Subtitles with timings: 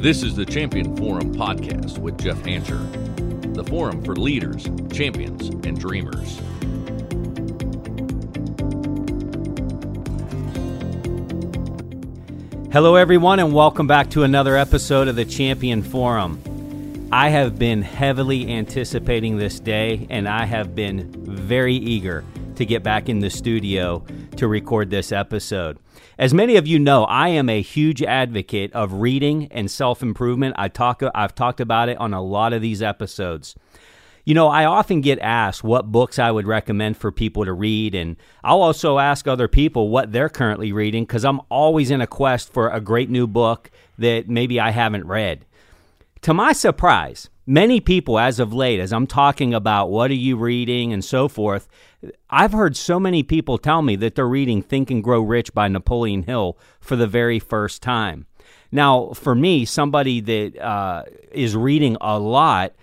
[0.00, 2.78] This is the Champion Forum podcast with Jeff Hancher,
[3.52, 6.38] the forum for leaders, champions, and dreamers.
[12.72, 17.08] Hello, everyone, and welcome back to another episode of the Champion Forum.
[17.10, 22.84] I have been heavily anticipating this day, and I have been very eager to get
[22.84, 24.04] back in the studio
[24.36, 25.76] to record this episode.
[26.18, 30.54] As many of you know, I am a huge advocate of reading and self improvement.
[30.58, 33.54] I talk, I've talked about it on a lot of these episodes.
[34.24, 37.94] You know, I often get asked what books I would recommend for people to read,
[37.94, 42.06] and I'll also ask other people what they're currently reading because I'm always in a
[42.06, 45.46] quest for a great new book that maybe I haven't read.
[46.22, 50.36] To my surprise, many people, as of late, as I'm talking about what are you
[50.36, 51.66] reading and so forth,
[52.28, 55.66] I've heard so many people tell me that they're reading Think and Grow Rich by
[55.66, 58.26] Napoleon Hill for the very first time.
[58.70, 62.74] Now, for me, somebody that uh, is reading a lot,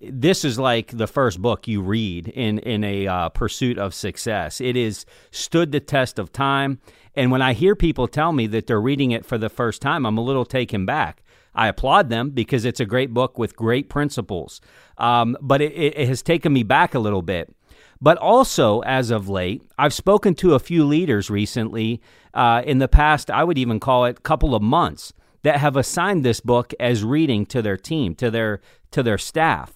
[0.00, 4.60] this is like the first book you read in in a uh, pursuit of success.
[4.60, 6.80] It is stood the test of time,
[7.14, 10.04] and when I hear people tell me that they're reading it for the first time,
[10.06, 11.22] I'm a little taken back.
[11.58, 14.60] I applaud them because it's a great book with great principles,
[14.96, 17.52] um, but it, it has taken me back a little bit.
[18.00, 22.00] But also, as of late, I've spoken to a few leaders recently.
[22.32, 26.24] Uh, in the past, I would even call it couple of months that have assigned
[26.24, 28.60] this book as reading to their team, to their
[28.92, 29.74] to their staff.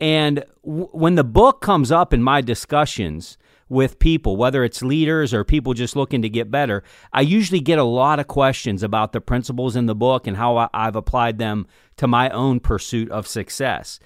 [0.00, 3.38] And w- when the book comes up in my discussions
[3.74, 7.78] with people, whether it's leaders or people just looking to get better, I usually get
[7.78, 11.38] a lot of questions about the principles in the book and how I- have applied
[11.38, 11.66] them
[11.98, 14.00] to my own pursuit of success.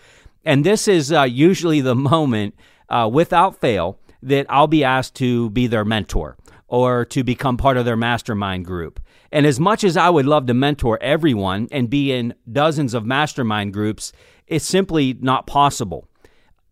[0.45, 2.55] And this is uh, usually the moment,
[2.89, 7.77] uh, without fail, that I'll be asked to be their mentor or to become part
[7.77, 9.01] of their mastermind group.
[9.31, 13.05] And as much as I would love to mentor everyone and be in dozens of
[13.05, 14.13] mastermind groups,
[14.47, 16.09] it's simply not possible.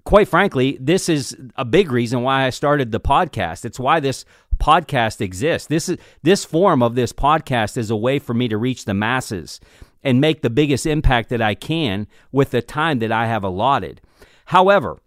[0.06, 3.64] Quite frankly, this is a big reason why I started the podcast.
[3.64, 4.24] It's why this
[4.56, 5.66] podcast exists.
[5.66, 8.94] This is this form of this podcast is a way for me to reach the
[8.94, 9.58] masses
[10.04, 14.00] and make the biggest impact that I can with the time that I have allotted.
[14.44, 15.00] However,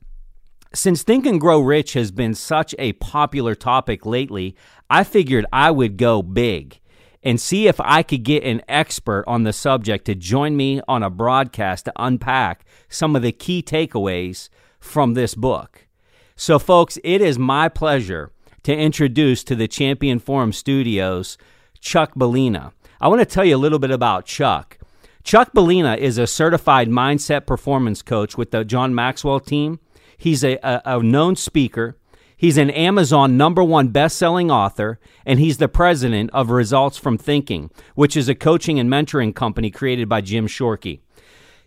[0.73, 4.53] since Think and Grow Rich has been such a popular topic lately,
[4.89, 6.77] I figured I would go big
[7.23, 11.03] and see if I could get an expert on the subject to join me on
[11.03, 15.87] a broadcast to unpack some of the key takeaways from this book.
[16.35, 18.31] So, folks, it is my pleasure
[18.63, 21.37] to introduce to the Champion Forum studios
[21.79, 22.71] Chuck Bolena.
[23.01, 24.77] I want to tell you a little bit about Chuck.
[25.23, 29.79] Chuck Bolena is a certified mindset performance coach with the John Maxwell team.
[30.17, 31.97] He's a, a, a known speaker
[32.39, 37.69] He's an Amazon number one best-selling author, and he's the president of Results from Thinking,
[37.95, 41.01] which is a coaching and mentoring company created by Jim Shorkey.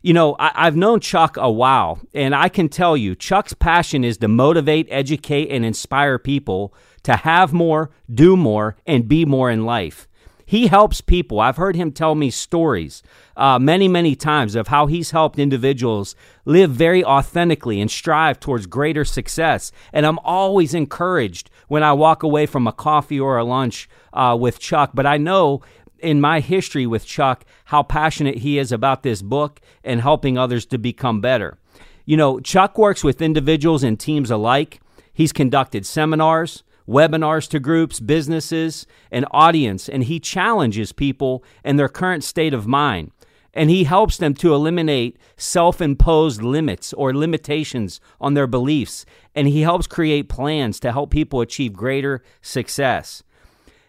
[0.05, 4.03] You know, I, have known Chuck a while, and I can tell you, Chuck's passion
[4.03, 6.75] is to motivate, educate, and inspire people
[7.05, 10.09] to have more, do more, and be more in life.
[10.45, 11.39] He helps people.
[11.39, 13.05] I've heard him tell me stories
[13.37, 18.67] uh, many, many times of how he's helped individuals live very authentically and strive towards
[18.67, 19.71] greater success.
[19.93, 24.37] And I'm always encouraged when I walk away from a coffee or a lunch uh,
[24.39, 24.91] with Chuck.
[24.93, 25.63] But I know
[26.03, 30.67] in my history with Chuck how passionate he is about this book and helping others
[30.67, 31.59] to become better.
[32.05, 34.81] You know, Chuck works with individuals and teams alike.
[35.13, 41.89] He's conducted seminars webinars to groups, businesses, and audience, and he challenges people and their
[41.89, 43.11] current state of mind.
[43.55, 49.05] And he helps them to eliminate self imposed limits or limitations on their beliefs.
[49.35, 53.23] And he helps create plans to help people achieve greater success.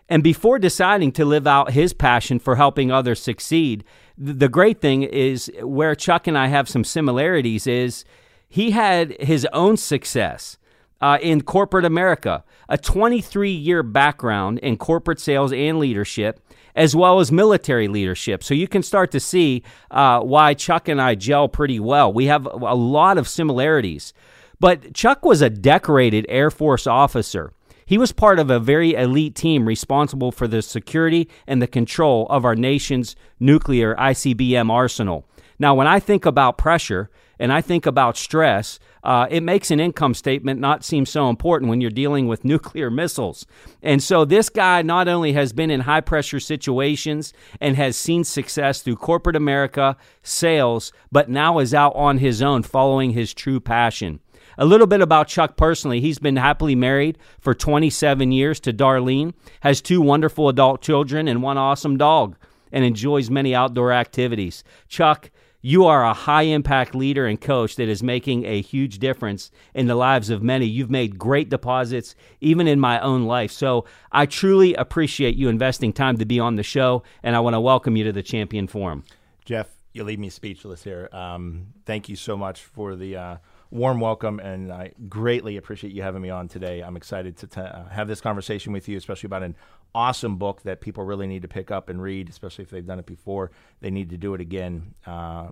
[0.09, 3.83] And before deciding to live out his passion for helping others succeed,
[4.17, 8.05] the great thing is where Chuck and I have some similarities is
[8.47, 10.57] he had his own success
[11.01, 16.39] uh, in corporate America, a 23 year background in corporate sales and leadership,
[16.75, 18.43] as well as military leadership.
[18.43, 22.13] So you can start to see uh, why Chuck and I gel pretty well.
[22.13, 24.13] We have a lot of similarities.
[24.59, 27.51] But Chuck was a decorated Air Force officer.
[27.85, 32.27] He was part of a very elite team responsible for the security and the control
[32.29, 35.25] of our nation's nuclear ICBM arsenal.
[35.59, 37.09] Now, when I think about pressure
[37.39, 41.69] and I think about stress, uh, it makes an income statement not seem so important
[41.69, 43.45] when you're dealing with nuclear missiles.
[43.81, 48.23] And so this guy not only has been in high pressure situations and has seen
[48.23, 53.59] success through corporate America, sales, but now is out on his own following his true
[53.59, 54.19] passion.
[54.57, 55.99] A little bit about Chuck personally.
[56.01, 61.41] He's been happily married for 27 years to Darlene, has two wonderful adult children, and
[61.41, 62.35] one awesome dog.
[62.71, 64.63] and enjoys many outdoor activities.
[64.87, 65.29] Chuck,
[65.61, 69.85] you are a high impact leader and coach that is making a huge difference in
[69.85, 70.65] the lives of many.
[70.65, 73.51] You've made great deposits, even in my own life.
[73.51, 77.53] So I truly appreciate you investing time to be on the show, and I want
[77.53, 79.03] to welcome you to the Champion Forum.
[79.45, 81.09] Jeff, you leave me speechless here.
[81.13, 83.37] Um, thank you so much for the uh,
[83.73, 86.81] warm welcome, and I greatly appreciate you having me on today.
[86.81, 89.55] I'm excited to t- uh, have this conversation with you, especially about an
[89.95, 92.99] awesome book that people really need to pick up and read, especially if they've done
[92.99, 93.51] it before.
[93.81, 94.93] They need to do it again.
[95.07, 95.49] Uh,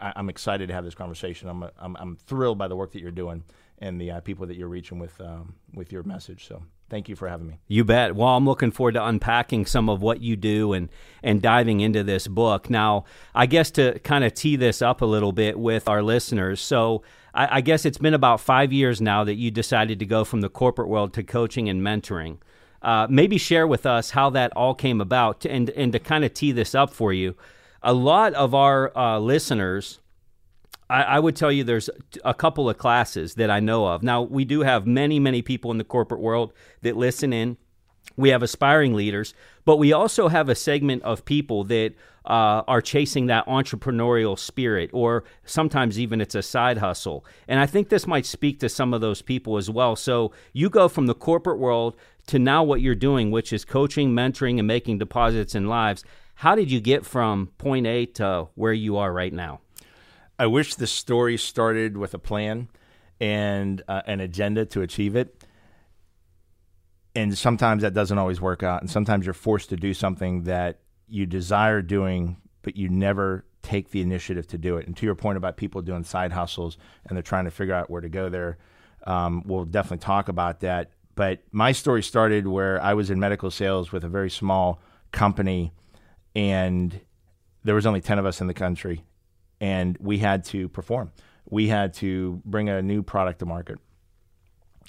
[0.00, 1.48] I, am excited to have this conversation.
[1.48, 3.42] I'm, I'm, I'm thrilled by the work that you're doing
[3.78, 6.46] and the uh, people that you're reaching with um, with your message.
[6.46, 7.58] So thank you for having me.
[7.66, 8.14] You bet.
[8.14, 10.88] Well, I'm looking forward to unpacking some of what you do and
[11.22, 12.70] and diving into this book.
[12.70, 13.04] Now,
[13.34, 16.60] I guess to kind of tee this up a little bit with our listeners.
[16.60, 17.02] So.
[17.34, 20.40] I, I guess it's been about five years now that you decided to go from
[20.40, 22.38] the corporate world to coaching and mentoring.
[22.82, 26.34] Uh, maybe share with us how that all came about and, and to kind of
[26.34, 27.36] tee this up for you.
[27.82, 30.00] A lot of our uh, listeners,
[30.90, 31.90] I, I, would tell you there's
[32.24, 34.02] a couple of classes that I know of.
[34.02, 36.52] Now, we do have many, many people in the corporate world
[36.82, 37.56] that listen in.
[38.16, 39.32] We have aspiring leaders,
[39.64, 44.90] but we also have a segment of people that uh, are chasing that entrepreneurial spirit,
[44.92, 47.24] or sometimes even it's a side hustle.
[47.48, 49.96] And I think this might speak to some of those people as well.
[49.96, 51.96] So you go from the corporate world
[52.28, 56.04] to now what you're doing, which is coaching, mentoring, and making deposits in lives.
[56.36, 59.60] How did you get from point A to where you are right now?
[60.38, 62.68] I wish the story started with a plan
[63.20, 65.44] and uh, an agenda to achieve it.
[67.14, 68.80] And sometimes that doesn't always work out.
[68.80, 73.90] And sometimes you're forced to do something that you desire doing, but you never take
[73.90, 74.86] the initiative to do it.
[74.86, 77.90] And to your point about people doing side hustles and they're trying to figure out
[77.90, 78.58] where to go there,
[79.06, 80.90] um, we'll definitely talk about that.
[81.14, 85.72] But my story started where I was in medical sales with a very small company,
[86.34, 86.98] and
[87.64, 89.04] there was only ten of us in the country,
[89.60, 91.12] and we had to perform.
[91.50, 93.78] We had to bring a new product to market.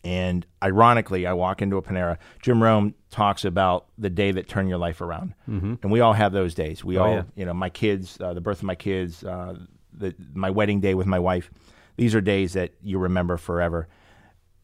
[0.04, 2.18] And ironically, I walk into a Panera.
[2.42, 5.76] Jim Rohn talks about the day that turned your life around, mm-hmm.
[5.82, 6.84] and we all have those days.
[6.84, 7.24] We oh, all, yeah.
[7.36, 9.56] you know, my kids, uh, the birth of my kids, uh,
[9.94, 11.50] the, my wedding day with my wife.
[11.96, 13.88] These are days that you remember forever.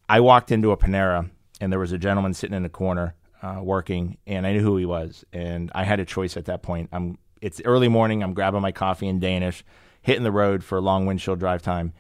[0.10, 1.30] I walked into a Panera
[1.62, 4.78] and there was a gentleman sitting in the corner uh, working, and I knew who
[4.78, 6.90] he was, and I had a choice at that point.
[6.92, 8.22] I'm it's early morning.
[8.22, 9.64] I'm grabbing my coffee in Danish,
[10.02, 11.94] hitting the road for a long windshield drive time,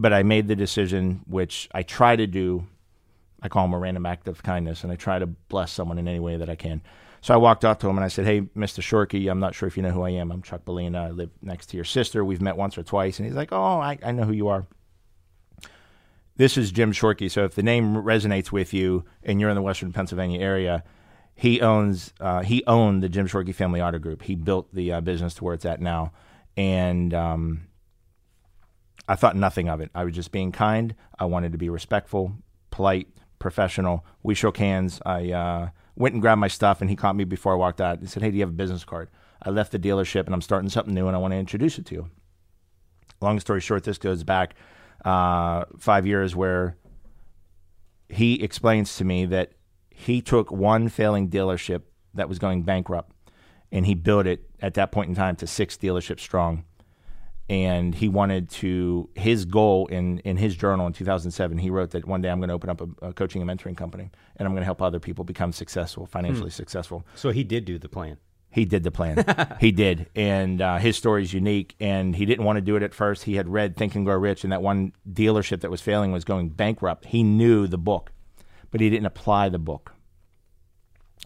[0.00, 2.66] but I made the decision, which I try to do.
[3.42, 6.08] I call them a random act of kindness, and I try to bless someone in
[6.08, 6.80] any way that I can.
[7.20, 8.80] So I walked up to him and I said, "Hey, Mr.
[8.80, 10.32] Shorkey, I'm not sure if you know who I am.
[10.32, 11.08] I'm Chuck Bolena.
[11.08, 12.24] I live next to your sister.
[12.24, 14.66] We've met once or twice." And he's like, "Oh, I, I know who you are."
[16.36, 17.30] This is Jim Shorkey.
[17.30, 20.82] So if the name resonates with you and you're in the Western Pennsylvania area,
[21.34, 24.22] he owns uh, he owned the Jim Shorkey Family Auto Group.
[24.22, 26.12] He built the uh, business to where it's at now,
[26.56, 27.66] and um,
[29.10, 29.90] I thought nothing of it.
[29.92, 30.94] I was just being kind.
[31.18, 32.32] I wanted to be respectful,
[32.70, 33.08] polite,
[33.40, 34.06] professional.
[34.22, 35.00] We shook hands.
[35.04, 37.98] I uh, went and grabbed my stuff, and he caught me before I walked out.
[37.98, 39.10] He said, "Hey, do you have a business card?"
[39.42, 41.86] I left the dealership, and I'm starting something new, and I want to introduce it
[41.86, 42.10] to you.
[43.20, 44.54] Long story short, this goes back
[45.04, 46.76] uh, five years where
[48.08, 49.54] he explains to me that
[49.90, 51.82] he took one failing dealership
[52.14, 53.12] that was going bankrupt
[53.72, 56.64] and he built it at that point in time to six dealerships strong.
[57.50, 62.04] And he wanted to, his goal in, in his journal in 2007, he wrote that
[62.04, 64.54] one day I'm going to open up a, a coaching and mentoring company and I'm
[64.54, 66.54] going to help other people become successful, financially hmm.
[66.54, 67.04] successful.
[67.16, 68.18] So he did do the plan.
[68.52, 69.24] He did the plan.
[69.60, 71.76] he did, and uh, his story is unique.
[71.78, 73.24] And he didn't want to do it at first.
[73.24, 76.24] He had read Think and Grow Rich, and that one dealership that was failing was
[76.24, 77.06] going bankrupt.
[77.06, 78.12] He knew the book,
[78.70, 79.92] but he didn't apply the book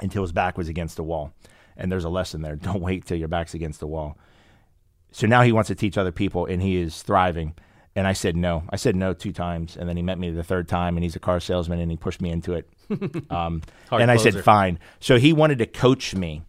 [0.02, 1.32] until his back was against the wall.
[1.76, 4.18] And there's a lesson there: don't wait till your back's against the wall.
[5.14, 7.54] So now he wants to teach other people, and he is thriving.
[7.96, 8.64] And I said no.
[8.70, 11.14] I said no two times, and then he met me the third time, and he's
[11.14, 12.68] a car salesman, and he pushed me into it.
[13.30, 14.78] Um, and I said fine.
[15.00, 16.42] So he wanted to coach me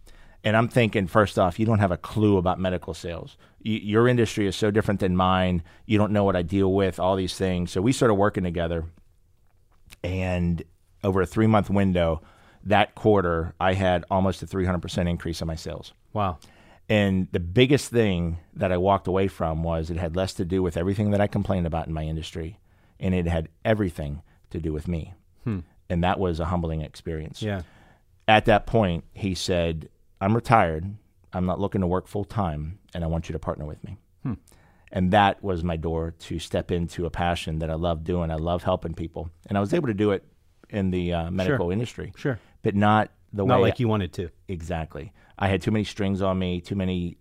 [0.46, 3.36] and I'm thinking, first off, you don't have a clue about medical sales.
[3.60, 5.64] your industry is so different than mine.
[5.86, 7.72] You don't know what I deal with, all these things.
[7.72, 8.84] So we started working together.
[10.04, 10.62] And
[11.02, 12.22] over a three month window,
[12.62, 15.92] that quarter, I had almost a 300% increase in my sales.
[16.12, 16.38] Wow.
[16.88, 20.62] And the biggest thing that I walked away from was it had less to do
[20.62, 22.60] with everything that I complained about in my industry,
[23.00, 25.14] and it had everything to do with me.
[25.44, 25.60] Hmm.
[25.90, 27.42] And that was a humbling experience.
[27.42, 27.62] Yeah.
[28.28, 29.88] At that point, he said,
[30.20, 30.94] I'm retired.
[31.32, 33.98] I'm not looking to work full time, and I want you to partner with me.
[34.22, 34.34] Hmm.
[34.92, 38.30] And that was my door to step into a passion that I love doing.
[38.30, 40.24] I love helping people, and I was able to do it
[40.70, 41.72] in the uh, medical sure.
[41.72, 44.30] industry, sure, but not the Not way like you wanted to.
[44.48, 45.12] exactly.
[45.38, 47.18] I had too many strings on me, too many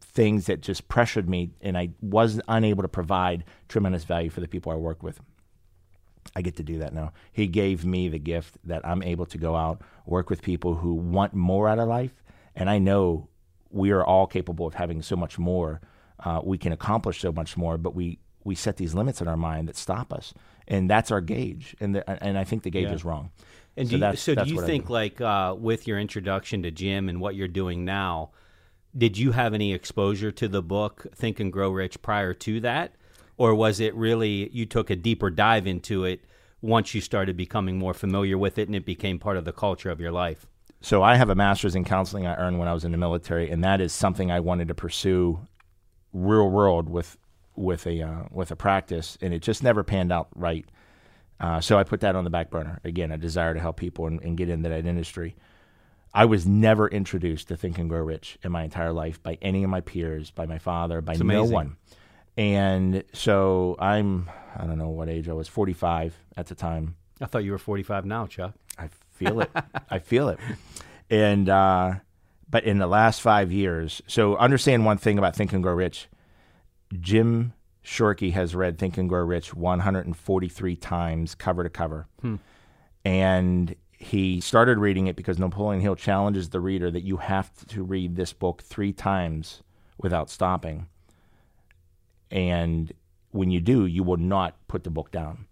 [0.00, 4.48] things that just pressured me, and I was unable to provide tremendous value for the
[4.48, 5.20] people I worked with.
[6.36, 7.12] I get to do that now.
[7.32, 10.94] He gave me the gift that I'm able to go out, work with people who
[10.94, 12.22] want more out of life,
[12.54, 13.28] and I know
[13.70, 15.80] we are all capable of having so much more.
[16.20, 19.36] Uh, we can accomplish so much more, but we we set these limits in our
[19.36, 20.34] mind that stop us,
[20.66, 21.76] and that's our gauge.
[21.80, 22.94] And the, and I think the gauge Yeah.
[22.94, 23.30] is wrong.
[23.76, 24.92] And So do you, that's- so do you think, do.
[24.92, 28.30] like, uh, with your introduction to Jim and what you're doing now,
[28.96, 32.94] did you have any exposure to the book Think and Grow Rich prior to that,
[33.38, 36.20] or was it really you took a deeper dive into it
[36.60, 39.88] once you started becoming more familiar with it and it became part of the culture
[39.90, 40.46] of your life?
[40.82, 43.50] So I have a master's in counseling I earned when I was in the military,
[43.50, 45.40] and that is something I wanted to pursue
[46.12, 47.16] real world with
[47.56, 50.66] with a uh, with a practice, and it just never panned out right.
[51.42, 52.78] Uh, so I put that on the back burner.
[52.84, 55.34] Again, a desire to help people and, and get into that industry.
[56.14, 59.64] I was never introduced to Think and Grow Rich in my entire life by any
[59.64, 61.52] of my peers, by my father, by no amazing.
[61.52, 61.76] one.
[62.36, 66.96] And so I'm, I don't know what age I was, 45 at the time.
[67.20, 68.54] I thought you were 45 now, Chuck.
[68.78, 69.50] I feel it.
[69.90, 70.38] I feel it.
[71.10, 71.94] And uh,
[72.48, 76.08] but in the last five years, so understand one thing about Think and Grow Rich.
[77.00, 82.36] Jim Shorkey has read Think and Grow Rich 143 times, cover to cover, hmm.
[83.04, 87.82] and he started reading it because Napoleon Hill challenges the reader that you have to
[87.84, 89.62] read this book three times
[89.96, 90.88] without stopping.
[92.30, 92.92] And
[93.30, 95.46] when you do, you will not put the book down.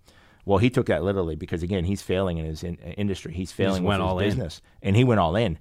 [0.45, 3.33] Well, he took that literally because again, he's failing in his in, uh, industry.
[3.33, 4.27] He's failing with went his all in.
[4.27, 5.59] business, and he went all in.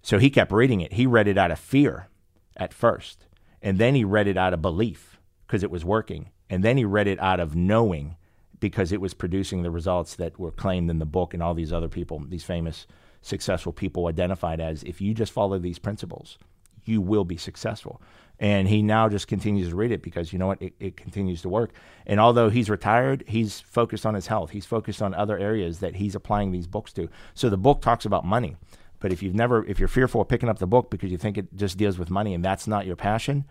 [0.00, 0.94] So he kept reading it.
[0.94, 2.08] He read it out of fear
[2.56, 3.26] at first,
[3.60, 5.11] and then he read it out of belief
[5.52, 8.16] because it was working, and then he read it out of knowing
[8.58, 11.74] because it was producing the results that were claimed in the book and all these
[11.74, 12.86] other people, these famous
[13.20, 16.38] successful people identified as if you just follow these principles,
[16.86, 18.00] you will be successful.
[18.40, 20.62] And he now just continues to read it because you know what?
[20.62, 21.72] It, it continues to work.
[22.06, 24.52] And although he's retired, he's focused on his health.
[24.52, 27.10] He's focused on other areas that he's applying these books to.
[27.34, 28.56] So the book talks about money.
[29.00, 31.36] But if you've never, if you're fearful of picking up the book because you think
[31.36, 33.44] it just deals with money and that's not your passion,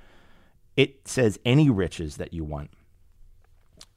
[0.76, 2.72] it says any riches that you want.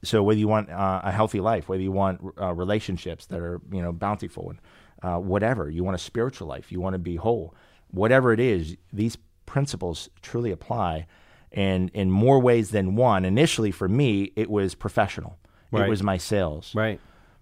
[0.03, 3.61] So whether you want uh, a healthy life, whether you want uh, relationships that are
[3.71, 4.59] you know bountiful, and
[5.01, 7.55] uh, whatever you want a spiritual life, you want to be whole,
[7.91, 11.07] whatever it is, these principles truly apply,
[11.51, 13.25] and in more ways than one.
[13.25, 15.37] Initially, for me, it was professional.
[15.71, 15.87] Right.
[15.87, 16.73] It was my sales.
[16.75, 16.99] Right.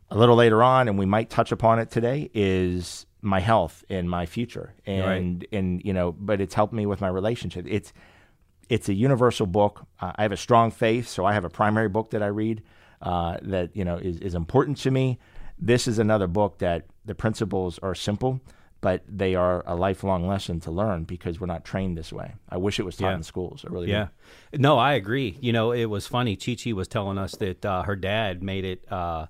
[0.10, 4.10] A little later on, and we might touch upon it today, is my health and
[4.10, 7.66] my future, and and you know, but it's helped me with my relationship.
[7.68, 7.94] It's
[8.74, 9.75] it's a universal book.
[10.01, 12.58] Uh, I have a strong faith, so I have a primary book that I read
[13.01, 15.06] uh, that you know is, is important to me.
[15.60, 18.39] This is another book that the principles are simple,
[18.82, 22.30] but they are a lifelong lesson to learn because we're not trained this way.
[22.50, 23.15] I wish it was taught Yeah.
[23.18, 23.63] in schools.
[23.68, 24.08] I really Yeah.
[24.68, 25.38] No, I agree.
[25.42, 26.36] You know, it was funny.
[26.36, 29.27] Chi Chi was telling us that uh, her dad made it, uh,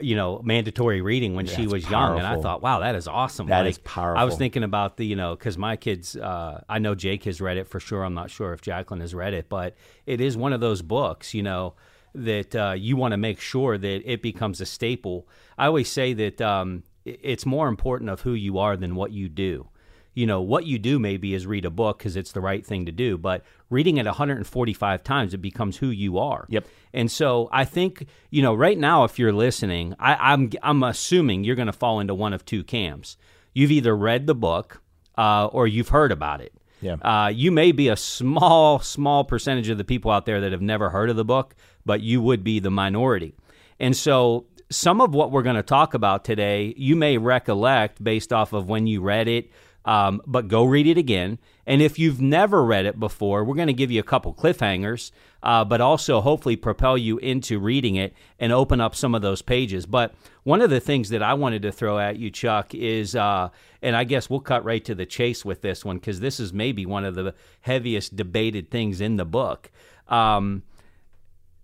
[0.00, 2.18] you know, mandatory reading when she was young.
[2.18, 3.46] And I thought, wow, that is awesome.
[3.46, 3.82] That That is is
[4.16, 7.40] I was thinking about the, you know, because my kids, uh, I know Jake has
[7.40, 8.04] read it for sure.
[8.04, 11.34] I'm not sure if Jacqueline has read it, but it is one of those books,
[11.34, 11.74] you know,
[12.14, 15.28] that uh, you want to make sure that it becomes a staple.
[15.58, 19.28] I always say that um, it's more important of who you are than what you
[19.28, 19.68] do
[20.16, 22.86] you know what you do maybe is read a book because it's the right thing
[22.86, 26.66] to do but reading it 145 times it becomes who you are Yep.
[26.92, 31.44] and so i think you know right now if you're listening I, i'm i'm assuming
[31.44, 33.16] you're going to fall into one of two camps
[33.54, 34.80] you've either read the book
[35.18, 36.94] uh, or you've heard about it Yeah.
[37.02, 40.62] uh, you may be a small small percentage of the people out there that have
[40.62, 41.54] never heard of the book
[41.84, 43.34] but you would be the minority
[43.78, 48.32] and so some of what we're going to talk about today, you may recollect based
[48.32, 49.48] off of when you read it,
[49.86, 51.38] um, but go read it again.
[51.68, 55.10] And if you've never read it before, we're going to give you a couple cliffhangers,
[55.42, 59.42] uh, but also hopefully propel you into reading it and open up some of those
[59.42, 59.84] pages.
[59.86, 60.14] But
[60.44, 63.48] one of the things that I wanted to throw at you, Chuck, is, uh,
[63.82, 66.52] and I guess we'll cut right to the chase with this one because this is
[66.52, 69.70] maybe one of the heaviest debated things in the book.
[70.08, 70.62] Um,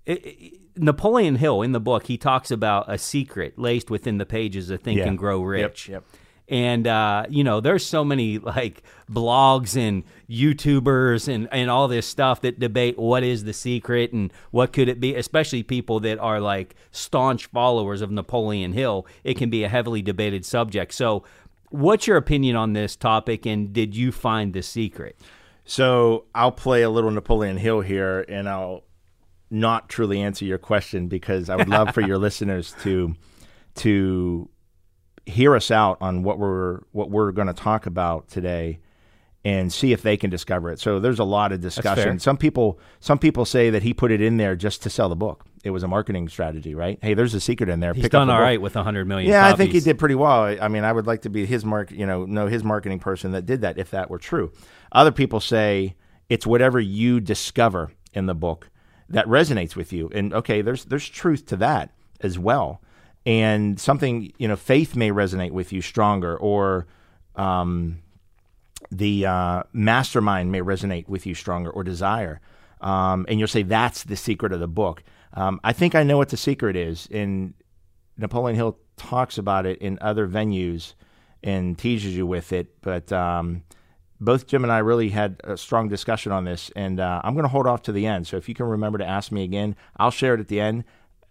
[0.07, 4.25] it- it- Napoleon Hill in the book, he talks about a secret laced within the
[4.25, 5.07] pages of Think Yeah.
[5.09, 5.89] and Grow Yep, Rich.
[5.91, 6.05] yep.
[6.49, 12.07] And uh, you know, there's so many like blogs and YouTubers and, and all this
[12.07, 16.19] stuff that debate what is the secret and what could it be, especially people that
[16.19, 19.07] are like staunch followers of Napoleon Hill.
[19.25, 20.93] It can be a heavily debated subject.
[20.93, 21.25] So
[21.71, 25.19] what's your opinion on this topic and did you find the secret?
[25.65, 28.85] So I'll play a little Napoleon Hill here, and I'll
[29.51, 33.15] not truly answer your question because I would love for your listeners to
[33.77, 34.51] to
[35.27, 38.81] hear us out on what we're what we're going to talk about today
[39.45, 40.79] and see if they can discover it.
[40.79, 42.19] So there's a lot of discussion.
[42.19, 45.17] Some people some people say that he put it in there just to sell the
[45.17, 45.45] book.
[45.65, 46.99] It was a marketing strategy, right?
[47.03, 47.95] Hey, there's a secret in there.
[47.95, 49.55] He's Pick done up all the right with 100 million Yeah, copies.
[49.55, 50.57] I think he did pretty well.
[50.61, 53.33] I mean, I would like to be his mark, you know, know his marketing person
[53.33, 54.53] that did that if that were true.
[54.91, 55.95] Other people say
[56.29, 58.71] it's whatever you discover in the book
[59.09, 60.11] that resonates with you.
[60.13, 62.81] And okay, there's there's truth to that as well.
[63.25, 66.87] And something, you know, faith may resonate with you stronger or
[67.37, 68.03] um
[68.91, 72.41] the uh, mastermind may resonate with you stronger or desire.
[72.81, 75.03] Um, and you'll say, that's the secret of the book.
[75.35, 77.09] Um, I think I know what the secret is.
[77.11, 77.55] And
[78.19, 80.95] Napoleon Hill talks about it in other venues
[81.43, 82.83] and teases you with it.
[82.83, 83.63] But um,
[84.21, 86.71] both Jim and I really had a strong discussion on this.
[86.77, 88.27] And uh, I'm going to hold off to the end.
[88.27, 90.85] So if you can remember to ask me again, I'll share it at the end.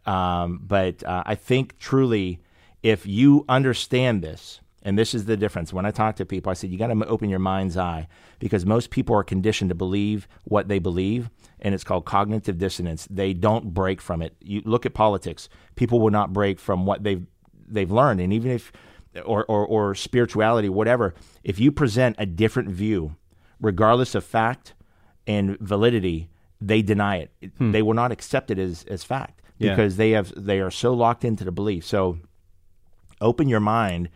[0.06, 2.40] Um, but uh, I think truly,
[2.84, 5.72] if you understand this, and this is the difference.
[5.72, 8.08] When I talk to people, I said, you got to open your mind's eye
[8.40, 11.30] because most people are conditioned to believe what they believe,
[11.60, 13.08] and it's called cognitive dissonance.
[13.10, 14.36] They don't break from it.
[14.42, 17.26] You look at politics, people will not break from what they've,
[17.68, 18.22] they've learned.
[18.22, 18.72] And even if,
[19.24, 23.16] or, or, or spirituality, whatever, if you present a different view,
[23.60, 24.74] regardless of fact
[25.28, 26.30] and validity,
[26.60, 27.32] they deny it.
[27.60, 29.76] They will not accept it as, as fact Yeah.
[29.76, 31.86] because they have they are so locked into the belief.
[31.86, 32.18] So
[33.20, 34.10] open your mind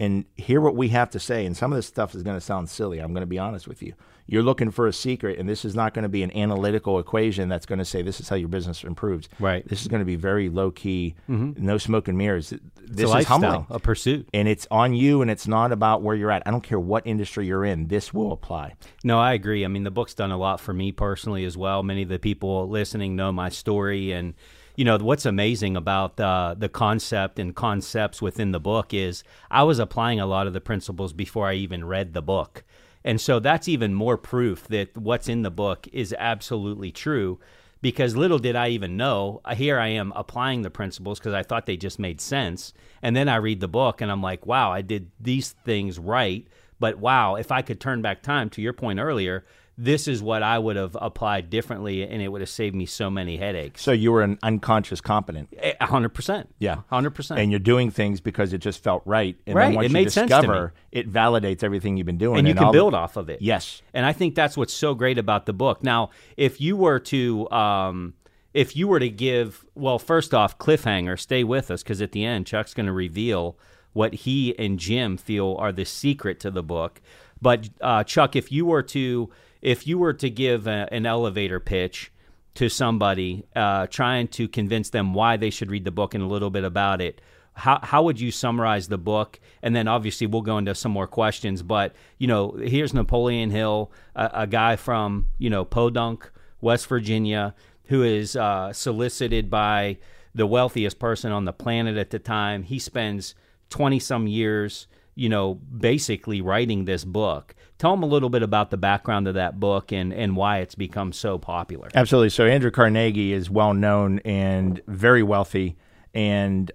[0.00, 1.46] and hear what we have to say.
[1.46, 2.98] And some of this stuff is going to sound silly.
[2.98, 3.94] I'm going to be honest with you.
[4.26, 7.50] You're looking for a secret, and this is not going to be an analytical equation
[7.50, 9.28] that's going to say this is how your business improves.
[9.38, 9.68] Right.
[9.68, 11.62] This is going to be very low key, mm-hmm.
[11.62, 12.54] no smoke and mirrors.
[12.82, 13.66] This is humbling.
[13.68, 14.26] a pursuit.
[14.32, 16.42] And it's on you, and it's not about where you're at.
[16.46, 17.88] I don't care what industry you're in.
[17.88, 18.74] This will apply.
[19.04, 19.62] No, I agree.
[19.62, 21.82] I mean, the book's done a lot for me personally as well.
[21.82, 24.32] Many of the people listening know my story, and
[24.76, 29.62] you know what's amazing about uh, the concept and concepts within the book is I
[29.62, 32.64] was applying a lot of the principles before I even read the book,
[33.04, 37.38] and so that's even more proof that what's in the book is absolutely true.
[37.82, 41.42] Because little did I even know, uh, here I am applying the principles because I
[41.42, 42.72] thought they just made sense.
[43.02, 46.48] And then I read the book and I'm like, wow, I did these things right.
[46.80, 49.44] But wow, if I could turn back time to your point earlier,
[49.76, 53.10] this is what I would have applied differently and it would have saved me so
[53.10, 53.82] many headaches.
[53.82, 55.52] So you were an unconscious competent.
[55.80, 56.54] A hundred percent.
[56.60, 56.82] Yeah.
[56.90, 57.40] Hundred percent.
[57.40, 59.36] And you're doing things because it just felt right.
[59.46, 59.66] And Right.
[59.66, 62.38] then once It you made sense to discover, it validates everything you've been doing.
[62.38, 63.42] and you can all- build off of it.
[63.42, 63.82] Yes.
[63.92, 65.82] And I think that's what's so great about the book.
[65.82, 68.14] Now, if you were to um,
[68.52, 72.24] if you were to give well, first off, cliffhanger, stay with us because at the
[72.24, 73.58] end, Chuck's going to reveal
[73.92, 77.00] what he and Jim feel are the secret to the book.
[77.42, 79.30] But uh, Chuck, if you were to
[79.64, 82.12] if you were to give a, an elevator pitch
[82.54, 86.26] to somebody uh, trying to convince them why they should read the book and a
[86.28, 87.20] little bit about it,
[87.54, 89.40] how how would you summarize the book?
[89.62, 91.62] And then obviously we'll go into some more questions.
[91.62, 97.54] But you know, here's Napoleon Hill, a, a guy from you know Podunk, West Virginia,
[97.86, 99.98] who is uh, solicited by
[100.34, 102.64] the wealthiest person on the planet at the time.
[102.64, 103.34] He spends
[103.70, 107.54] twenty some years, you know, basically writing this book.
[107.84, 110.74] Tell him a little bit about the background of that book and and why it's
[110.74, 111.90] become so popular.
[111.94, 112.30] Absolutely.
[112.30, 115.76] So Andrew Carnegie is well known and very wealthy
[116.14, 116.72] and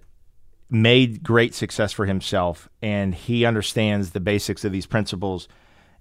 [0.70, 2.68] made great success for himself.
[2.80, 5.48] And he understands the basics of these principles.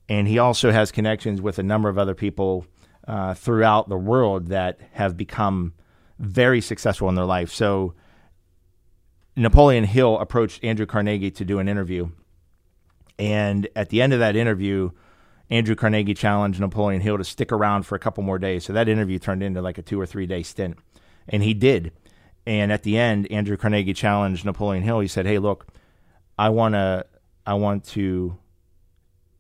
[0.08, 2.68] And he also has connections with a number of other people
[3.08, 5.74] uh, throughout the world that have become
[6.20, 7.52] very successful in their life.
[7.52, 7.96] So
[9.36, 12.12] Napoleon Hill approached Andrew Carnegie to do an interview.
[13.20, 14.92] And at the end of that interview,
[15.50, 18.64] Andrew Carnegie challenged Napoleon Hill to stick around for a couple more days.
[18.64, 20.78] So that interview turned into like a two or three day stint.
[21.28, 21.92] And he did.
[22.48, 25.02] And at the end, Andrew Carnegie challenged Napoleon Hill.
[25.02, 25.68] He said, Hey, look,
[26.38, 27.06] I wanna
[27.46, 28.38] I want to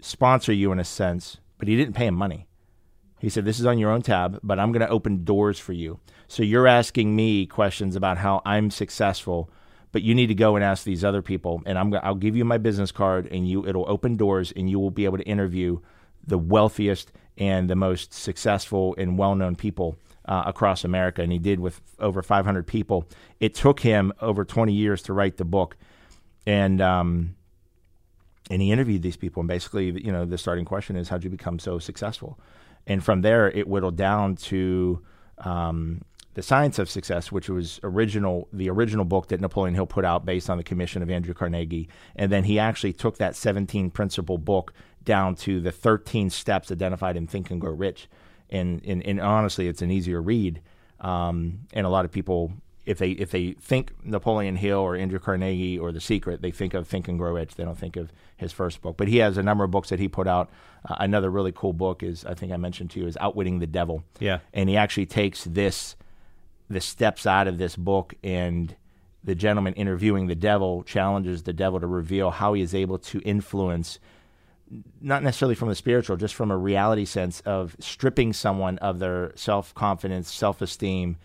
[0.01, 2.47] sponsor you in a sense, but he didn't pay him money.
[3.19, 5.73] He said, This is on your own tab, but I'm going to open doors for
[5.73, 5.99] you.
[6.27, 9.49] So you're asking me questions about how I'm successful,
[9.91, 11.61] but you need to go and ask these other people.
[11.65, 14.79] And I'm I'll give you my business card, and you it'll open doors, and you
[14.79, 15.79] will be able to interview
[16.25, 21.21] the wealthiest and the most successful and well known people uh, across America.
[21.21, 23.07] And he did with over 500 people.
[23.39, 25.77] It took him over 20 years to write the book.
[26.45, 27.35] And, um,
[28.49, 31.29] and he interviewed these people and basically you know the starting question is how'd you
[31.29, 32.39] become so successful
[32.87, 35.03] and from there it whittled down to
[35.39, 36.01] um,
[36.33, 40.25] the science of success which was original the original book that napoleon hill put out
[40.25, 44.37] based on the commission of andrew carnegie and then he actually took that 17 principle
[44.37, 48.07] book down to the 13 steps identified in think and grow rich
[48.49, 50.61] and, and, and honestly it's an easier read
[51.01, 52.51] um, and a lot of people
[52.89, 56.73] if they if they think Napoleon Hill or Andrew Carnegie or The Secret, they think
[56.73, 57.53] of Think and Grow Rich.
[57.53, 58.97] They don't think of his first book.
[58.97, 60.49] But he has a number of books that he put out.
[60.83, 63.67] Uh, another really cool book is I think I mentioned to you is Outwitting the
[63.67, 64.03] Devil.
[64.19, 65.95] Yeah, and he actually takes this
[66.69, 68.75] the steps out of this book and
[69.23, 73.19] the gentleman interviewing the devil challenges the devil to reveal how he is able to
[73.21, 73.99] influence
[75.01, 79.31] not necessarily from the spiritual just from a reality sense of stripping someone of their
[79.35, 81.17] self-confidence self-esteem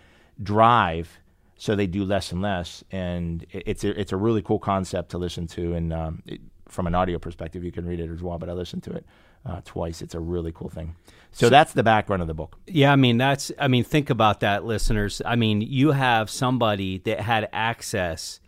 [0.43, 1.19] drive
[1.57, 2.83] so they do less and less.
[2.91, 5.75] And it's a, it's a really cool concept to listen to.
[5.75, 8.53] And um, it, from an audio perspective you can read it as well but i
[8.53, 9.05] listened to it
[9.45, 10.03] uh, twice.
[10.03, 10.97] It's a really cool thing.
[11.33, 12.57] So, so that's the background of the book.
[12.67, 15.21] Yeah i mean that's i mean think about that listeners.
[15.25, 18.41] I mean you have somebody that had access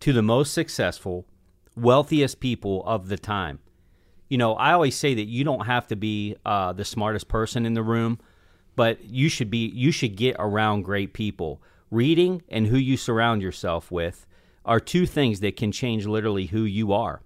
[0.00, 1.26] to the most successful
[1.76, 3.58] wealthiest people of the time.
[4.28, 7.66] You know i always say that you don't have to be uh, the smartest person
[7.66, 8.18] in the room
[8.76, 11.62] but you should be you should get around great people.
[11.90, 14.26] Reading and who you surround yourself with
[14.64, 17.22] are two things that can change literally who you are.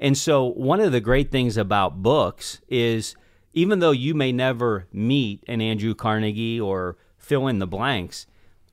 [0.00, 3.14] And so, one of the great things about books is
[3.52, 8.26] even though you may never meet an Andrew Carnegie or fill in the blanks,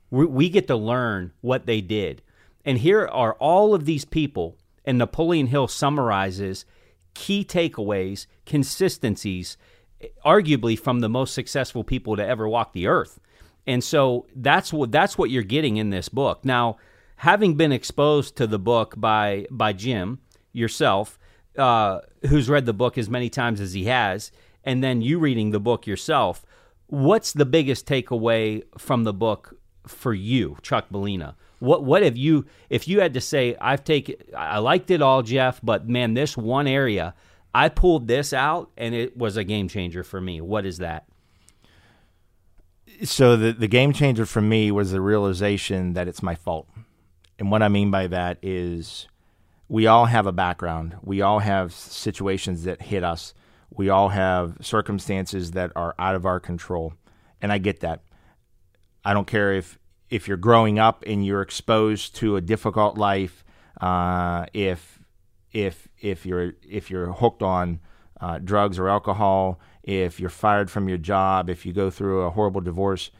[0.09, 2.21] we get to learn what they did.
[2.63, 6.65] And here are all of these people, and Napoleon Hill summarizes
[7.13, 9.57] key takeaways, consistencies,
[10.25, 13.19] arguably from the most successful people to ever walk the earth.
[13.65, 16.45] And so that's what that's what you're getting in this book.
[16.45, 16.77] Now,
[17.17, 20.19] having been exposed to the book by by Jim
[20.53, 21.19] yourself,
[21.57, 24.31] uh, who's read the book as many times as he has,
[24.63, 26.45] and then you reading the book yourself,
[26.87, 31.35] what's the biggest takeaway from the book for you, Chuck Bolena?
[31.59, 35.23] What what have you if you had to say I've taken I liked it all,
[35.23, 37.15] Jeff, but man, this one area
[37.53, 40.39] I pulled this out and it was a game changer for me.
[40.39, 41.07] What is that?
[43.03, 46.67] so the the game changer for me was the realization that it's my fault.
[47.39, 49.07] And what I mean by that is
[49.69, 50.95] we all have a background.
[51.03, 53.33] We all have situations that hit us.
[53.69, 56.93] We all have circumstances that are out of our control.
[57.41, 58.03] And I get that.
[59.03, 59.77] I don't care if
[60.09, 63.43] if you're growing up and you're exposed to a difficult life,
[63.81, 64.99] uh, if
[65.51, 67.79] if if you're if you're hooked on
[68.21, 72.29] uh, drugs or alcohol, if you're fired from your job, if you go through a
[72.29, 73.11] horrible divorce,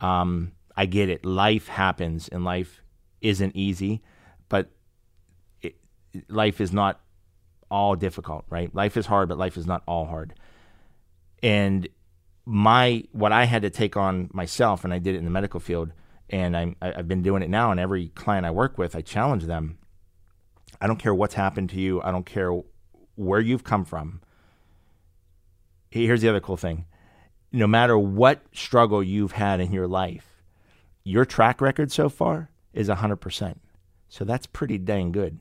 [0.00, 1.24] um, I get it.
[1.24, 2.82] Life happens and life
[3.20, 4.02] isn't easy,
[4.48, 4.70] but
[6.28, 7.00] life is not
[7.70, 8.74] all difficult, right?
[8.74, 10.34] Life is hard, but life is not all hard.
[11.42, 11.88] And
[12.44, 15.60] my what I had to take on myself, and I did it in the medical
[15.60, 15.92] field,
[16.30, 17.70] and I'm, I've been doing it now.
[17.70, 19.78] And every client I work with, I challenge them.
[20.80, 22.02] I don't care what's happened to you.
[22.02, 22.52] I don't care
[23.14, 24.20] where you've come from
[26.04, 26.84] here's the other cool thing
[27.52, 30.42] no matter what struggle you've had in your life,
[31.04, 33.54] your track record so far is 100%.
[34.08, 35.38] So that's pretty dang good.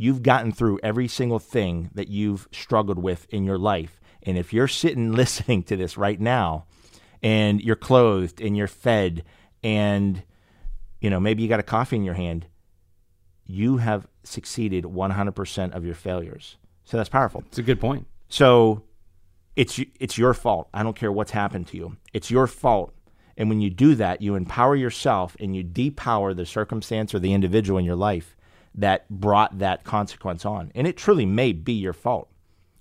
[0.00, 4.00] You've gotten through every single thing that you've struggled with in your life.
[4.22, 6.66] And if you're sitting listening to this right now
[7.20, 9.24] and you're clothed and you're fed
[9.64, 10.22] and
[11.00, 12.46] you know, maybe you got a coffee in your hand,
[13.44, 16.56] you have succeeded 100% of your failures.
[16.84, 17.42] So that's powerful.
[17.48, 18.06] It's a good point.
[18.28, 18.84] So
[19.56, 20.68] it's it's your fault.
[20.72, 21.96] I don't care what's happened to you.
[22.12, 22.94] It's your fault.
[23.36, 27.32] And when you do that, you empower yourself and you depower the circumstance or the
[27.32, 28.36] individual in your life
[28.74, 30.72] that brought that consequence on.
[30.74, 32.28] And it truly may be your fault.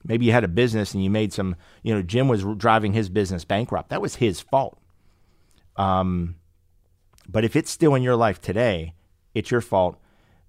[0.03, 3.09] Maybe you had a business and you made some, you know, Jim was driving his
[3.09, 3.89] business bankrupt.
[3.89, 4.79] That was his fault.
[5.75, 6.35] Um,
[7.27, 8.93] but if it's still in your life today,
[9.33, 9.99] it's your fault.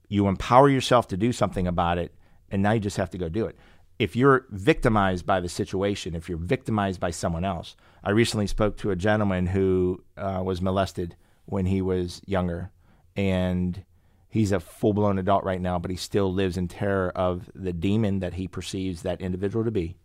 [0.09, 2.15] You empower yourself to do something about it,
[2.51, 3.59] and now you just have to go do it
[3.99, 8.77] if you're victimized by the situation, if you're victimized by someone else, I recently spoke
[8.79, 12.71] to a gentleman who uh, was molested when he was younger,
[13.17, 13.85] and
[14.29, 17.73] he's a full blown adult right now, but he still lives in terror of the
[17.73, 19.97] demon that he perceives that individual to be,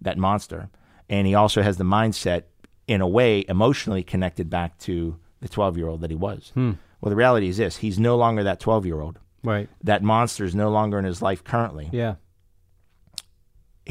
[0.00, 0.70] that monster.
[1.08, 2.44] And he also has the mindset,
[2.86, 6.50] in a way, emotionally connected back to the 12 year old that he was.
[6.54, 6.72] Hmm.
[7.00, 9.18] Well, the reality is this he's no longer that 12 year old.
[9.42, 9.68] Right.
[9.82, 11.88] That monster is no longer in his life currently.
[11.92, 12.16] Yeah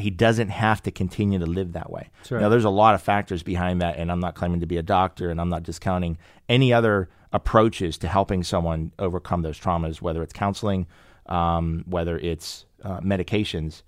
[0.00, 2.10] he doesn't have to continue to live that way.
[2.30, 2.40] Right.
[2.40, 4.82] Now, there's a lot of factors behind that, and I'm not claiming to be a
[4.82, 10.22] doctor, and I'm not discounting any other approaches to helping someone overcome those traumas, whether
[10.22, 10.86] it's counseling,
[11.26, 13.82] um, whether it's uh, medications.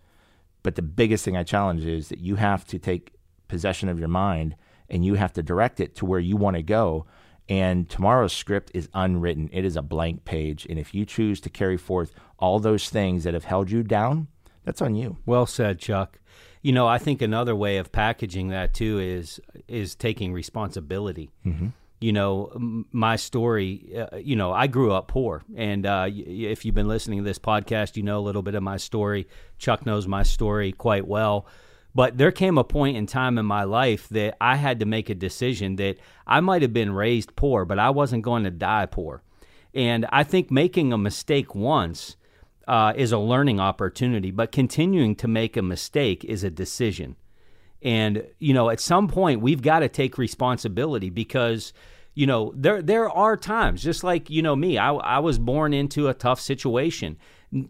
[0.63, 3.15] But the biggest thing I challenge is that you have to take
[3.49, 4.57] possession of your mind
[4.89, 7.07] and you have to direct it to where you want to go.
[7.49, 10.67] And tomorrow's script is unwritten, it is a blank page.
[10.71, 14.29] And if you choose to carry forth all those things that have held you down,
[14.65, 15.19] that's on you.
[15.27, 16.21] Well said, Chuck.
[16.63, 21.31] You know, I think another way of packaging that too is is taking responsibility.
[21.45, 21.69] Mm-hmm.
[22.03, 25.43] You know, my story, uh, you know, I grew up poor.
[25.57, 28.63] And uh, if you've been listening to this podcast, you know a little bit of
[28.63, 29.29] my story.
[29.59, 31.47] Chuck knows my story quite well.
[31.95, 35.11] But there came a point in time in my life that I had to make
[35.11, 38.87] a decision that I might have been raised poor, but I wasn't going to die
[38.87, 39.23] poor.
[39.75, 42.17] And I think making a mistake once
[42.67, 47.17] uh, is a learning opportunity, but continuing to make a mistake is a decision.
[47.83, 51.73] And, you know, at some point we've got to take responsibility because,
[52.15, 55.73] you know, there there are times, just like, you know, me, I, I was born
[55.73, 57.17] into a tough situation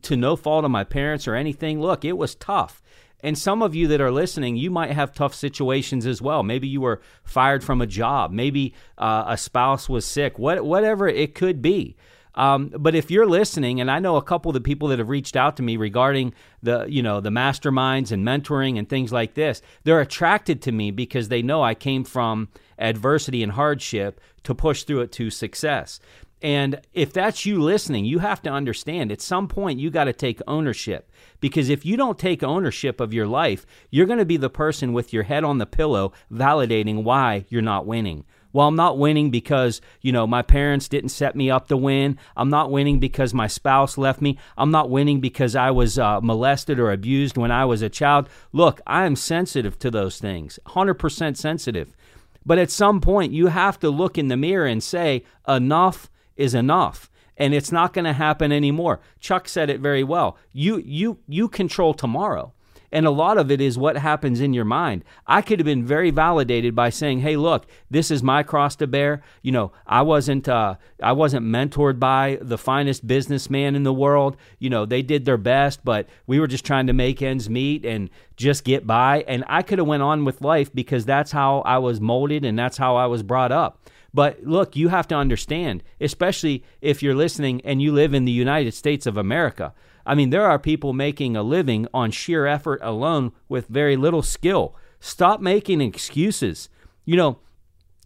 [0.02, 1.80] to no fault of my parents or anything.
[1.80, 2.82] Look, it was tough.
[3.24, 6.42] And some of you that are listening, you might have tough situations as well.
[6.42, 8.32] Maybe you were fired from a job.
[8.32, 10.40] Maybe uh, a spouse was sick.
[10.40, 11.96] What, whatever it could be.
[12.34, 15.08] Um, but if you're listening, and I know a couple of the people that have
[15.08, 19.34] reached out to me regarding the, you know, the masterminds and mentoring and things like
[19.34, 24.54] this, they're attracted to me because they know I came from adversity and hardship to
[24.54, 26.00] push through it to success.
[26.40, 30.12] And if that's you listening, you have to understand at some point you got to
[30.12, 31.08] take ownership.
[31.38, 34.92] Because if you don't take ownership of your life, you're going to be the person
[34.92, 39.30] with your head on the pillow validating why you're not winning well, I'm not winning
[39.30, 42.18] because, you know, my parents didn't set me up to win.
[42.36, 44.38] I'm not winning because my spouse left me.
[44.56, 48.28] I'm not winning because I was uh, molested or abused when I was a child.
[48.52, 51.96] Look, I am sensitive to those things, 100% sensitive.
[52.44, 56.54] But at some point, you have to look in the mirror and say, enough is
[56.54, 59.00] enough and it's not going to happen anymore.
[59.20, 60.36] Chuck said it very well.
[60.52, 62.52] You you you control tomorrow.
[62.92, 65.02] And a lot of it is what happens in your mind.
[65.26, 68.86] I could have been very validated by saying, "Hey, look, this is my cross to
[68.86, 73.94] bear." You know, I wasn't uh, I wasn't mentored by the finest businessman in the
[73.94, 74.36] world.
[74.58, 77.86] You know, they did their best, but we were just trying to make ends meet
[77.86, 79.24] and just get by.
[79.26, 82.58] And I could have went on with life because that's how I was molded and
[82.58, 83.78] that's how I was brought up.
[84.14, 88.32] But look, you have to understand, especially if you're listening and you live in the
[88.32, 89.72] United States of America.
[90.04, 94.22] I mean, there are people making a living on sheer effort alone with very little
[94.22, 94.76] skill.
[95.00, 96.68] Stop making excuses.
[97.04, 97.38] You know,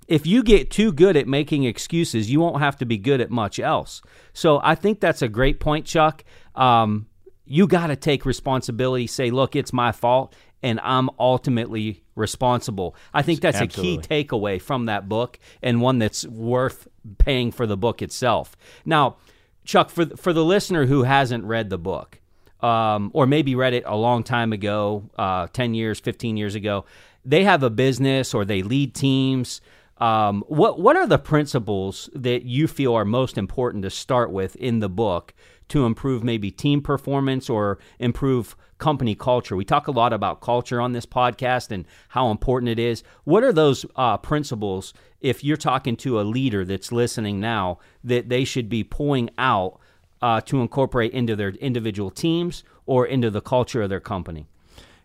[0.09, 3.31] if you get too good at making excuses, you won't have to be good at
[3.31, 4.03] much else.
[4.33, 6.25] So I think that's a great point, Chuck.
[6.55, 7.07] Um,
[7.45, 12.97] you got to take responsibility, say, look, it's my fault, and I'm ultimately responsible.
[13.13, 13.95] I think that's Absolutely.
[13.95, 18.57] a key takeaway from that book and one that's worth paying for the book itself.
[18.85, 19.17] Now,
[19.67, 22.21] Chuck, for for the listener who hasn't read the book,
[22.61, 26.85] um, or maybe read it a long time ago, uh, ten years, fifteen years ago,
[27.25, 29.61] they have a business or they lead teams.
[29.99, 34.55] Um, what what are the principles that you feel are most important to start with
[34.57, 35.35] in the book
[35.69, 39.57] to improve maybe team performance or improve company culture?
[39.57, 43.03] We talk a lot about culture on this podcast and how important it is.
[43.25, 48.29] What are those uh, principles if you're talking to a leader that's listening now, that
[48.29, 49.81] they should be pulling out
[50.23, 54.47] uh, to incorporate into their individual teams or into the culture of their company?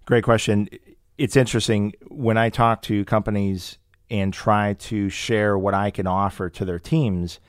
[0.05, 0.69] Great question.
[1.17, 3.77] It's interesting when I talk to companies
[4.09, 7.39] and try to share what I can offer to their teams.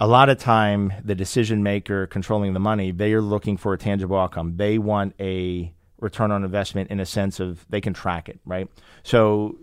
[0.00, 3.78] A lot of time, the decision maker controlling the money, they are looking for a
[3.78, 4.56] tangible outcome.
[4.56, 8.68] They want a return on investment in a sense of they can track it, right?
[9.02, 9.58] So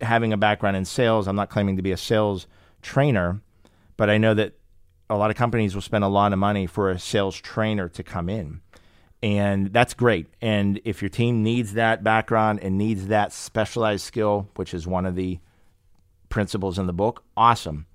[0.00, 2.46] having a background in sales, I'm not claiming to be a sales
[2.82, 3.40] trainer,
[3.96, 4.52] but I know that
[5.10, 8.02] a lot of companies will spend a lot of money for a sales trainer to
[8.04, 8.60] come in.
[9.24, 10.28] And that's great.
[10.40, 15.04] And if your team needs that background and needs that specialized skill, which is one
[15.04, 15.40] of the
[16.28, 17.86] principles in the book, awesome.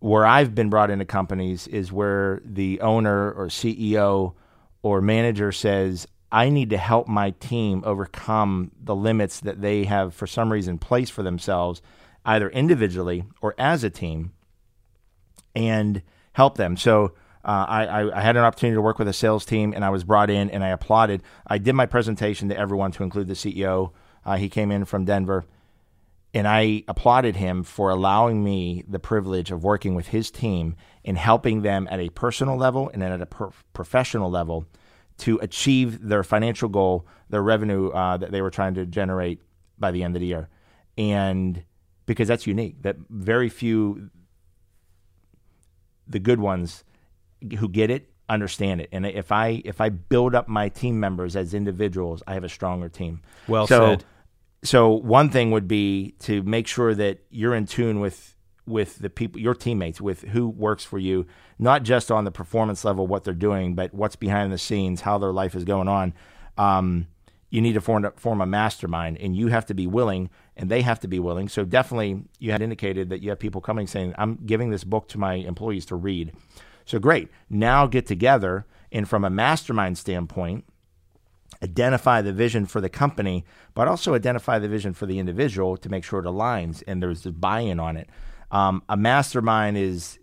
[0.00, 4.34] Where I've been brought into companies is where the owner or CEO
[4.82, 10.14] or manager says, I need to help my team overcome the limits that they have,
[10.14, 11.82] for some reason, placed for themselves,
[12.24, 14.32] either individually or as a team,
[15.54, 16.76] and help them.
[16.76, 17.12] So
[17.44, 20.04] uh, I, I, had an opportunity to work with a sales team, and I was
[20.04, 21.22] brought in and I applauded.
[21.46, 23.92] I did my presentation to everyone, to include the CEO.
[24.24, 25.46] Uh, he came in from Denver,
[26.32, 31.18] and I applauded him for allowing me the privilege of working with his team and
[31.18, 34.66] helping them at a personal level and then at a pro- professional level
[35.18, 39.40] to achieve their financial goal, their revenue uh, that they were trying to generate
[39.78, 40.48] by the end of the year.
[40.96, 41.64] And
[42.06, 44.10] because that's unique, that very few,
[46.06, 46.84] the good ones
[47.58, 48.88] who get it, understand it.
[48.92, 52.48] And if I if I build up my team members as individuals, I have a
[52.48, 53.22] stronger team.
[53.48, 54.04] Well so, said.
[54.62, 59.10] So one thing would be to make sure that you're in tune with with the
[59.10, 61.26] people, your teammates, with who works for you,
[61.58, 65.18] not just on the performance level, what they're doing, but what's behind the scenes, how
[65.18, 66.14] their life is going on.
[66.56, 67.08] Um,
[67.48, 70.82] you need to form, form a mastermind and you have to be willing and they
[70.82, 71.48] have to be willing.
[71.48, 75.08] So definitely you had indicated that you have people coming saying, I'm giving this book
[75.08, 76.32] to my employees to read.
[76.84, 77.28] So great.
[77.48, 80.64] Now get together and from a mastermind standpoint,
[81.62, 85.88] identify the vision for the company, but also identify the vision for the individual to
[85.88, 88.08] make sure it aligns and there's a buy-in on it.
[88.50, 90.18] Um, a mastermind is,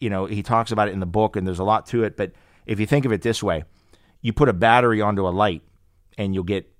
[0.00, 2.16] you know, he talks about it in the book and there's a lot to it,
[2.16, 2.32] but
[2.66, 3.64] if you think of it this way,
[4.20, 5.62] you put a battery onto a light
[6.16, 6.70] and you'll get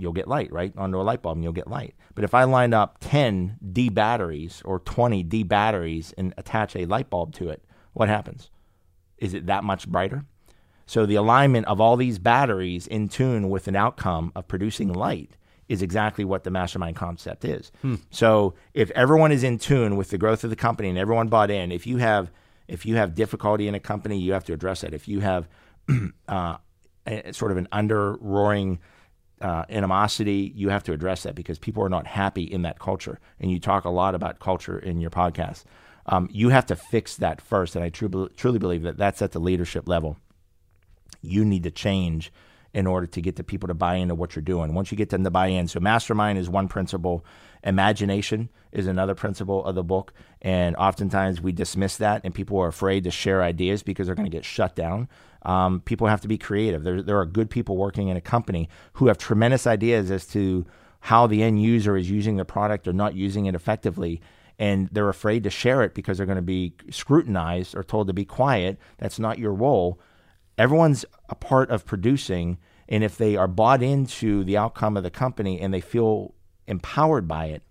[0.00, 0.72] you'll get light, right?
[0.76, 1.94] Onto a light bulb and you'll get light.
[2.14, 6.86] But if I line up 10 D batteries or 20 D batteries and attach a
[6.86, 8.50] light bulb to it, what happens?
[9.16, 10.24] Is it that much brighter?
[10.88, 15.36] So the alignment of all these batteries in tune with an outcome of producing light
[15.68, 17.70] is exactly what the mastermind concept is.
[17.82, 17.96] Hmm.
[18.10, 21.50] So if everyone is in tune with the growth of the company and everyone bought
[21.50, 22.30] in, if you have
[22.68, 24.94] if you have difficulty in a company, you have to address that.
[24.94, 25.46] If you have
[26.28, 26.56] uh,
[27.06, 28.78] a, sort of an under roaring
[29.42, 33.20] uh, animosity, you have to address that because people are not happy in that culture.
[33.40, 35.64] And you talk a lot about culture in your podcast.
[36.06, 37.76] Um, you have to fix that first.
[37.76, 40.16] And I truly, truly believe that that's at the leadership level.
[41.20, 42.32] You need to change
[42.74, 44.74] in order to get the people to buy into what you're doing.
[44.74, 47.24] Once you get them to buy in, so mastermind is one principle,
[47.64, 50.12] imagination is another principle of the book.
[50.42, 54.30] And oftentimes we dismiss that, and people are afraid to share ideas because they're going
[54.30, 55.08] to get shut down.
[55.42, 56.84] Um, people have to be creative.
[56.84, 60.66] There, there are good people working in a company who have tremendous ideas as to
[61.00, 64.20] how the end user is using the product or not using it effectively.
[64.58, 68.12] And they're afraid to share it because they're going to be scrutinized or told to
[68.12, 68.78] be quiet.
[68.98, 70.00] That's not your role.
[70.58, 72.58] Everyone's a part of producing.
[72.88, 76.34] And if they are bought into the outcome of the company and they feel
[76.66, 77.62] empowered by it,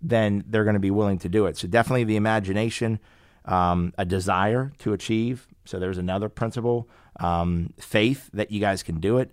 [0.00, 1.56] then they're going to be willing to do it.
[1.56, 2.98] So, definitely the imagination,
[3.44, 5.46] um, a desire to achieve.
[5.64, 6.88] So there's another principle,
[7.20, 9.32] um, faith that you guys can do it,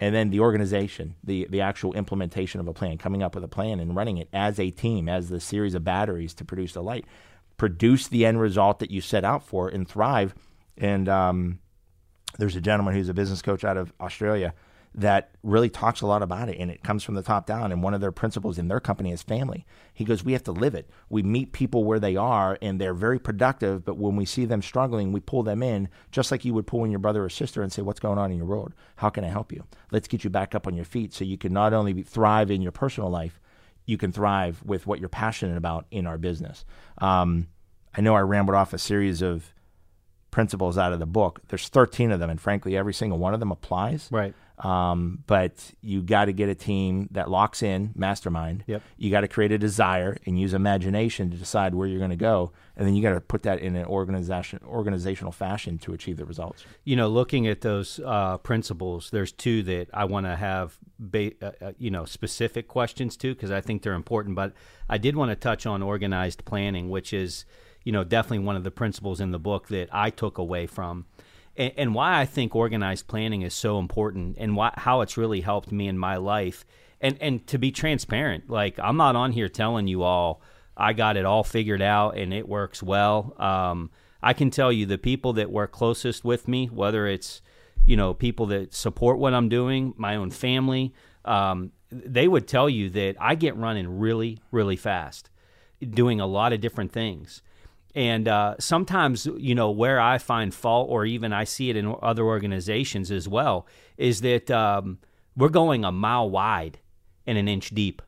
[0.00, 3.48] and then the organization, the the actual implementation of a plan, coming up with a
[3.48, 6.82] plan and running it as a team, as the series of batteries to produce the
[6.82, 7.04] light,
[7.56, 10.34] produce the end result that you set out for, and thrive.
[10.76, 11.58] And um,
[12.38, 14.54] there's a gentleman who's a business coach out of Australia
[14.94, 17.82] that really talks a lot about it and it comes from the top down and
[17.82, 19.66] one of their principles in their company is family.
[19.92, 20.90] He goes we have to live it.
[21.08, 24.62] We meet people where they are and they're very productive but when we see them
[24.62, 27.62] struggling we pull them in just like you would pull in your brother or sister
[27.62, 28.74] and say what's going on in your world?
[28.96, 29.64] How can i help you?
[29.90, 32.62] Let's get you back up on your feet so you can not only thrive in
[32.62, 33.40] your personal life
[33.84, 36.64] you can thrive with what you're passionate about in our business
[36.98, 37.46] um,
[37.94, 39.54] i know i rambled off a series of
[40.30, 43.40] principles out of the book there's 13 of them and frankly every single one of
[43.40, 48.64] them applies right um, but you got to get a team that locks in, mastermind.
[48.66, 48.82] Yep.
[48.96, 52.16] You got to create a desire and use imagination to decide where you're going to
[52.16, 56.16] go, and then you got to put that in an organization organizational fashion to achieve
[56.16, 56.64] the results.
[56.84, 61.32] You know, looking at those uh, principles, there's two that I want to have, ba-
[61.40, 64.34] uh, uh, you know, specific questions to because I think they're important.
[64.34, 64.54] But
[64.88, 67.44] I did want to touch on organized planning, which is,
[67.88, 71.06] you know, definitely one of the principles in the book that I took away from
[71.56, 75.40] and, and why I think organized planning is so important and why, how it's really
[75.40, 76.66] helped me in my life.
[77.00, 80.42] And, and to be transparent, like I'm not on here telling you all
[80.76, 83.34] I got it all figured out and it works well.
[83.38, 83.90] Um,
[84.22, 87.40] I can tell you the people that work closest with me, whether it's
[87.86, 90.92] you know people that support what I'm doing, my own family,
[91.24, 95.30] um, they would tell you that I get running really, really fast,
[95.80, 97.40] doing a lot of different things.
[97.94, 101.94] And uh, sometimes, you know, where I find fault, or even I see it in
[102.02, 104.98] other organizations as well, is that um,
[105.36, 106.78] we're going a mile wide
[107.26, 108.02] and an inch deep.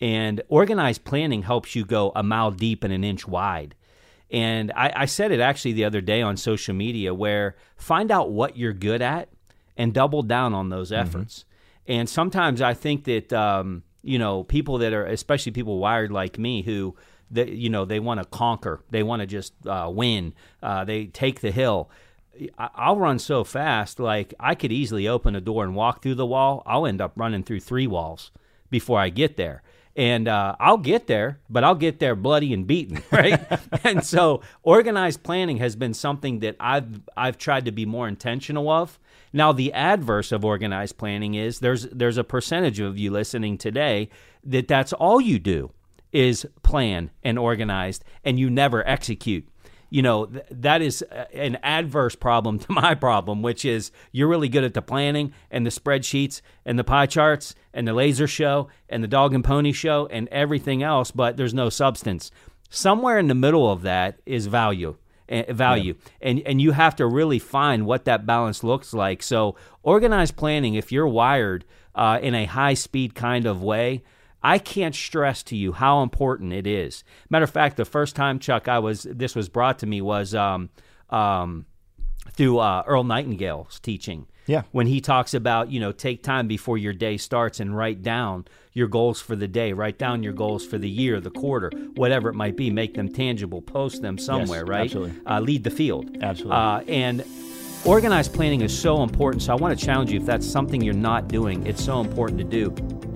[0.00, 3.74] And organized planning helps you go a mile deep and an inch wide.
[4.30, 8.30] And I, I said it actually the other day on social media where find out
[8.30, 9.30] what you're good at
[9.76, 11.00] and double down on those mm-hmm.
[11.00, 11.38] efforts.
[11.38, 11.92] Mm-hmm.
[11.92, 16.38] And sometimes I think that, um, you know, people that are, especially people wired like
[16.38, 16.94] me who,
[17.30, 18.82] they, you know, they want to conquer.
[18.90, 20.34] They want to just uh, win.
[20.62, 21.90] Uh, they take the hill.
[22.56, 26.26] I'll run so fast, like I could easily open a door and walk through the
[26.26, 26.62] wall.
[26.66, 28.30] I'll end up running through three walls
[28.70, 29.62] before I get there.
[29.96, 33.40] And uh, I'll get there, but I'll get there bloody and beaten, right?
[33.84, 38.70] and so, organized planning has been something that I've I've tried to be more intentional
[38.70, 39.00] of.
[39.32, 44.08] Now, the adverse of organized planning is there's there's a percentage of you listening today
[44.44, 45.72] that that's all you do
[46.12, 49.46] is plan and organized and you never execute
[49.90, 51.02] you know th- that is
[51.32, 55.66] an adverse problem to my problem which is you're really good at the planning and
[55.66, 59.72] the spreadsheets and the pie charts and the laser show and the dog and pony
[59.72, 62.30] show and everything else but there's no substance
[62.70, 64.96] somewhere in the middle of that is value
[65.30, 66.30] uh, value, yeah.
[66.30, 69.22] and and you have to really find what that balance looks like.
[69.22, 74.02] So organized planning, if you're wired uh, in a high speed kind of way.
[74.48, 77.04] I can't stress to you how important it is.
[77.28, 80.34] Matter of fact, the first time Chuck, I was this was brought to me was
[80.34, 80.70] um,
[81.10, 81.66] um,
[82.32, 84.26] through uh, Earl Nightingale's teaching.
[84.46, 84.62] Yeah.
[84.72, 88.46] When he talks about, you know, take time before your day starts and write down
[88.72, 92.30] your goals for the day, write down your goals for the year, the quarter, whatever
[92.30, 94.84] it might be, make them tangible, post them somewhere, yes, right?
[94.86, 95.26] Absolutely.
[95.26, 96.16] Uh, lead the field.
[96.22, 96.56] Absolutely.
[96.56, 97.22] Uh, and
[97.84, 99.42] organized planning is so important.
[99.42, 102.38] So I want to challenge you if that's something you're not doing, it's so important
[102.38, 103.07] to do.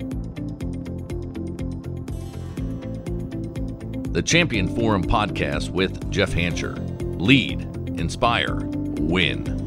[4.13, 6.77] The Champion Forum podcast with Jeff Hancher.
[7.19, 7.61] Lead,
[7.99, 9.62] inspire, win.